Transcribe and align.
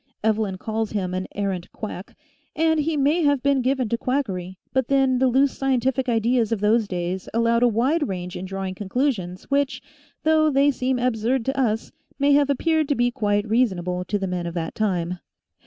Evelyn 0.23 0.57
calls 0.57 0.93
him 0.93 1.13
an" 1.13 1.27
errant 1.35 1.71
quack," 1.71 2.17
and 2.55 2.79
he 2.79 2.97
may 2.97 3.21
have 3.21 3.43
been 3.43 3.61
given 3.61 3.87
to 3.89 3.99
quackery, 3.99 4.57
but 4.73 4.87
then 4.87 5.19
the 5.19 5.27
loose 5.27 5.55
scientific 5.55 6.09
ideas 6.09 6.51
of 6.51 6.59
those 6.59 6.87
days 6.87 7.29
allowed 7.35 7.61
a 7.61 7.67
wide 7.67 8.07
range 8.07 8.35
in 8.35 8.45
drawing 8.45 8.73
conclusions 8.73 9.43
which, 9.51 9.79
though 10.23 10.49
they 10.49 10.71
seem 10.71 10.97
absurd 10.97 11.45
to 11.45 11.55
us, 11.55 11.91
may 12.17 12.31
have 12.33 12.49
appeared 12.49 12.87
to 12.89 12.95
be 12.95 13.11
quite 13.11 13.47
reasonable 13.47 14.03
to 14.03 14.17
the 14.17 14.25
men 14.25 14.47
of 14.47 14.55
that 14.55 14.73
time. 14.73 15.19